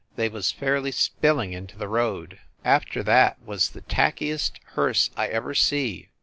They 0.15 0.29
was 0.29 0.49
fairly 0.49 0.91
spilling 0.91 1.53
into 1.53 1.77
the 1.77 1.87
road. 1.87 2.39
After 2.65 3.03
that 3.03 3.39
was 3.45 3.69
the 3.69 3.81
tackiest 3.81 4.53
hearse 4.73 5.11
I 5.15 5.27
ever 5.27 5.53
see. 5.53 6.09